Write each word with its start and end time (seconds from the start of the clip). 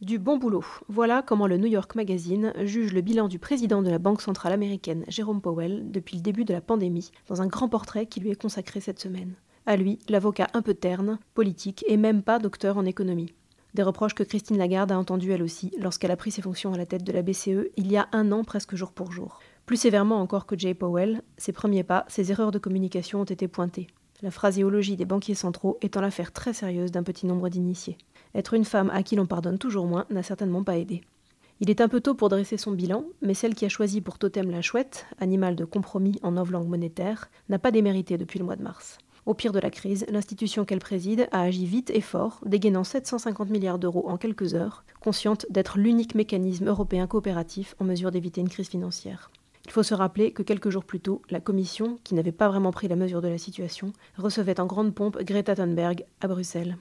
Du 0.00 0.18
bon 0.18 0.38
boulot. 0.38 0.64
Voilà 0.88 1.20
comment 1.20 1.46
le 1.46 1.58
New 1.58 1.66
York 1.66 1.94
Magazine 1.94 2.54
juge 2.62 2.94
le 2.94 3.02
bilan 3.02 3.28
du 3.28 3.38
président 3.38 3.82
de 3.82 3.90
la 3.90 3.98
Banque 3.98 4.22
centrale 4.22 4.54
américaine, 4.54 5.04
Jérôme 5.08 5.42
Powell, 5.42 5.90
depuis 5.90 6.16
le 6.16 6.22
début 6.22 6.46
de 6.46 6.54
la 6.54 6.62
pandémie, 6.62 7.10
dans 7.28 7.42
un 7.42 7.46
grand 7.46 7.68
portrait 7.68 8.06
qui 8.06 8.18
lui 8.18 8.30
est 8.30 8.40
consacré 8.40 8.80
cette 8.80 8.98
semaine. 8.98 9.34
À 9.66 9.76
lui, 9.76 9.98
l'avocat 10.08 10.46
un 10.54 10.62
peu 10.62 10.72
terne, 10.72 11.18
politique 11.34 11.84
et 11.86 11.98
même 11.98 12.22
pas 12.22 12.38
docteur 12.38 12.78
en 12.78 12.86
économie. 12.86 13.34
Des 13.74 13.82
reproches 13.82 14.14
que 14.14 14.22
Christine 14.22 14.56
Lagarde 14.56 14.90
a 14.90 14.98
entendus 14.98 15.32
elle 15.32 15.42
aussi 15.42 15.70
lorsqu'elle 15.78 16.12
a 16.12 16.16
pris 16.16 16.30
ses 16.30 16.40
fonctions 16.40 16.72
à 16.72 16.78
la 16.78 16.86
tête 16.86 17.04
de 17.04 17.12
la 17.12 17.20
BCE 17.20 17.68
il 17.76 17.92
y 17.92 17.98
a 17.98 18.08
un 18.12 18.32
an 18.32 18.42
presque 18.42 18.76
jour 18.76 18.92
pour 18.92 19.12
jour. 19.12 19.38
Plus 19.66 19.76
sévèrement 19.76 20.22
encore 20.22 20.46
que 20.46 20.58
Jay 20.58 20.72
Powell, 20.72 21.20
ses 21.36 21.52
premiers 21.52 21.84
pas, 21.84 22.06
ses 22.08 22.30
erreurs 22.30 22.52
de 22.52 22.58
communication 22.58 23.20
ont 23.20 23.24
été 23.24 23.48
pointées. 23.48 23.88
La 24.22 24.30
phraséologie 24.30 24.96
des 24.96 25.06
banquiers 25.06 25.34
centraux 25.34 25.78
étant 25.80 26.02
l'affaire 26.02 26.32
très 26.32 26.52
sérieuse 26.52 26.92
d'un 26.92 27.02
petit 27.02 27.26
nombre 27.26 27.48
d'initiés. 27.48 27.96
Être 28.34 28.52
une 28.52 28.66
femme 28.66 28.90
à 28.90 29.02
qui 29.02 29.16
l'on 29.16 29.24
pardonne 29.24 29.56
toujours 29.56 29.86
moins 29.86 30.04
n'a 30.10 30.22
certainement 30.22 30.62
pas 30.62 30.76
aidé. 30.76 31.00
Il 31.60 31.70
est 31.70 31.80
un 31.80 31.88
peu 31.88 32.00
tôt 32.00 32.14
pour 32.14 32.28
dresser 32.28 32.58
son 32.58 32.72
bilan, 32.72 33.04
mais 33.22 33.32
celle 33.32 33.54
qui 33.54 33.64
a 33.64 33.70
choisi 33.70 34.02
pour 34.02 34.18
totem 34.18 34.50
la 34.50 34.60
chouette, 34.60 35.06
animal 35.20 35.56
de 35.56 35.64
compromis 35.64 36.18
en 36.22 36.32
langue 36.32 36.68
monétaire, 36.68 37.30
n'a 37.48 37.58
pas 37.58 37.70
démérité 37.70 38.18
depuis 38.18 38.38
le 38.38 38.44
mois 38.44 38.56
de 38.56 38.62
mars. 38.62 38.98
Au 39.24 39.34
pire 39.34 39.52
de 39.52 39.58
la 39.58 39.70
crise, 39.70 40.06
l'institution 40.08 40.64
qu'elle 40.64 40.78
préside 40.80 41.28
a 41.32 41.42
agi 41.42 41.64
vite 41.64 41.90
et 41.90 42.00
fort, 42.00 42.40
dégainant 42.44 42.84
750 42.84 43.48
milliards 43.48 43.78
d'euros 43.78 44.08
en 44.08 44.16
quelques 44.16 44.54
heures, 44.54 44.84
consciente 45.00 45.46
d'être 45.50 45.78
l'unique 45.78 46.14
mécanisme 46.14 46.68
européen 46.68 47.06
coopératif 47.06 47.74
en 47.78 47.84
mesure 47.84 48.10
d'éviter 48.10 48.40
une 48.40 48.48
crise 48.48 48.68
financière. 48.68 49.30
Il 49.70 49.72
faut 49.72 49.84
se 49.84 49.94
rappeler 49.94 50.32
que 50.32 50.42
quelques 50.42 50.70
jours 50.70 50.84
plus 50.84 50.98
tôt, 50.98 51.22
la 51.30 51.38
Commission, 51.38 52.00
qui 52.02 52.16
n'avait 52.16 52.32
pas 52.32 52.48
vraiment 52.48 52.72
pris 52.72 52.88
la 52.88 52.96
mesure 52.96 53.22
de 53.22 53.28
la 53.28 53.38
situation, 53.38 53.92
recevait 54.18 54.58
en 54.58 54.66
grande 54.66 54.92
pompe 54.92 55.22
Greta 55.22 55.54
Thunberg 55.54 56.04
à 56.20 56.26
Bruxelles. 56.26 56.76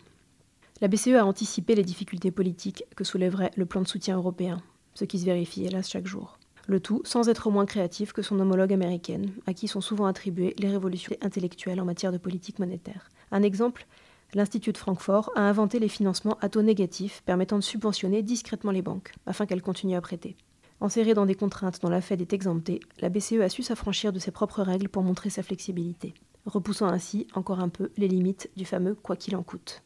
La 0.82 0.88
BCE 0.88 1.10
a 1.10 1.24
anticipé 1.24 1.76
les 1.76 1.84
difficultés 1.84 2.32
politiques 2.32 2.86
que 2.96 3.04
soulèverait 3.04 3.52
le 3.56 3.68
plan 3.68 3.82
de 3.82 3.88
soutien 3.88 4.18
européen, 4.18 4.60
ce 4.96 5.06
qui 5.06 5.20
se 5.20 5.26
vérifie 5.26 5.66
hélas 5.66 5.88
chaque 5.88 6.08
jour. 6.08 6.40
Le 6.66 6.80
tout 6.80 7.04
sans 7.06 7.30
être 7.30 7.52
moins 7.52 7.68
créatif 7.68 8.12
que 8.12 8.24
son 8.24 8.40
homologue 8.40 8.74
américaine, 8.74 9.34
à 9.46 9.54
qui 9.54 9.68
sont 9.68 9.82
souvent 9.82 10.08
attribuées 10.08 10.56
les 10.58 10.72
révolutions 10.72 11.16
intellectuelles 11.22 11.82
en 11.82 11.86
matière 11.86 12.12
de 12.12 12.18
politique 12.18 12.58
monétaire. 12.58 13.12
Un 13.30 13.44
exemple 13.44 13.86
L'Institut 14.34 14.72
de 14.72 14.80
Francfort 14.80 15.32
a 15.36 15.42
inventé 15.42 15.78
les 15.78 15.90
financements 15.90 16.40
à 16.42 16.50
taux 16.50 16.64
négatifs 16.64 17.22
permettant 17.24 17.58
de 17.58 17.64
subventionner 17.64 18.24
discrètement 18.24 18.72
les 18.72 18.82
banques, 18.82 19.12
afin 19.28 19.46
qu'elles 19.46 19.62
continuent 19.62 19.96
à 19.96 20.02
prêter. 20.02 20.36
Enserrée 20.82 21.14
dans 21.14 21.26
des 21.26 21.36
contraintes 21.36 21.82
dont 21.82 21.90
la 21.90 22.00
Fed 22.00 22.22
est 22.22 22.32
exemptée, 22.32 22.80
la 23.00 23.10
BCE 23.10 23.42
a 23.42 23.50
su 23.50 23.64
s'affranchir 23.64 24.14
de 24.14 24.20
ses 24.20 24.32
propres 24.32 24.62
règles 24.62 24.88
pour 24.88 25.04
montrer 25.04 25.30
sa 25.30 25.44
flexibilité, 25.44 26.14
repoussant 26.46 26.88
ainsi 26.88 27.28
encore 27.34 27.60
un 27.60 27.68
peu 27.68 27.92
les 27.98 28.08
limites 28.08 28.50
du 28.56 28.64
fameux 28.64 28.96
quoi 28.96 29.18
qu'il 29.18 29.36
en 29.36 29.44
coûte. 29.44 29.84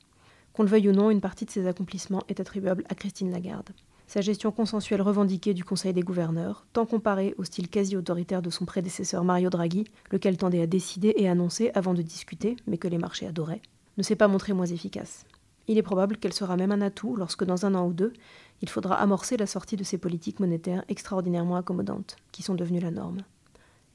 Qu'on 0.53 0.61
le 0.61 0.69
veuille 0.69 0.89
ou 0.89 0.91
non, 0.91 1.09
une 1.09 1.21
partie 1.21 1.45
de 1.45 1.49
ces 1.49 1.65
accomplissements 1.65 2.21
est 2.29 2.39
attribuable 2.39 2.83
à 2.89 2.95
Christine 2.95 3.31
Lagarde. 3.31 3.71
Sa 4.05 4.21
gestion 4.21 4.51
consensuelle 4.51 5.01
revendiquée 5.01 5.55
du 5.55 5.63
Conseil 5.63 5.93
des 5.93 6.03
gouverneurs, 6.03 6.67
tant 6.73 6.85
comparée 6.85 7.33
au 7.39 7.43
style 7.43 7.69
quasi 7.69 7.97
autoritaire 7.97 8.43
de 8.43 8.51
son 8.51 8.65
prédécesseur 8.65 9.23
Mario 9.23 9.49
Draghi, 9.49 9.85
lequel 10.11 10.37
tendait 10.37 10.61
à 10.61 10.67
décider 10.67 11.15
et 11.17 11.27
annoncer 11.27 11.71
avant 11.73 11.95
de 11.95 12.03
discuter, 12.03 12.55
mais 12.67 12.77
que 12.77 12.87
les 12.87 12.99
marchés 12.99 13.25
adoraient, 13.25 13.63
ne 13.97 14.03
s'est 14.03 14.15
pas 14.15 14.27
montrée 14.27 14.53
moins 14.53 14.67
efficace. 14.67 15.25
Il 15.67 15.77
est 15.77 15.83
probable 15.83 16.17
qu'elle 16.17 16.33
sera 16.33 16.57
même 16.57 16.71
un 16.71 16.81
atout 16.81 17.15
lorsque, 17.15 17.43
dans 17.43 17.65
un 17.65 17.75
an 17.75 17.87
ou 17.87 17.93
deux, 17.93 18.13
il 18.61 18.69
faudra 18.69 18.95
amorcer 18.95 19.37
la 19.37 19.47
sortie 19.47 19.77
de 19.77 19.83
ces 19.83 19.97
politiques 19.97 20.39
monétaires 20.39 20.83
extraordinairement 20.89 21.55
accommodantes, 21.55 22.17
qui 22.31 22.43
sont 22.43 22.55
devenues 22.55 22.79
la 22.79 22.91
norme, 22.91 23.21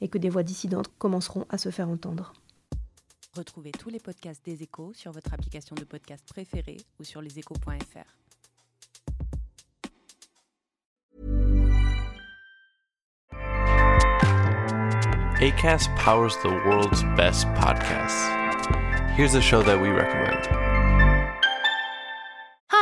et 0.01 0.07
que 0.07 0.17
des 0.17 0.29
voix 0.29 0.43
dissidentes 0.43 0.91
commenceront 0.97 1.45
à 1.49 1.57
se 1.57 1.69
faire 1.69 1.89
entendre. 1.89 2.33
Retrouvez 3.35 3.71
tous 3.71 3.89
les 3.89 3.99
podcasts 3.99 4.43
des 4.43 4.63
échos 4.63 4.91
sur 4.93 5.11
votre 5.11 5.33
application 5.33 5.75
de 5.75 5.83
podcast 5.83 6.25
préférée 6.27 6.77
ou 6.99 7.03
sur 7.03 7.21
leséchos.fr. 7.21 8.19
ACAST 15.41 15.89
powers 15.95 16.35
the 16.43 16.49
world's 16.65 17.03
best 17.15 17.47
podcasts. 17.55 18.27
Here's 19.15 19.35
a 19.35 19.41
show 19.41 19.63
that 19.63 19.79
we 19.79 19.87
recommend. 19.87 20.68